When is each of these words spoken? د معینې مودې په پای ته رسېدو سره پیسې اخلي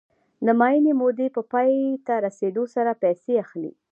د 0.45 0.47
معینې 0.59 0.93
مودې 0.99 1.27
په 1.35 1.41
پای 1.51 1.71
ته 2.05 2.13
رسېدو 2.25 2.63
سره 2.75 2.91
پیسې 3.03 3.33
اخلي 3.43 3.71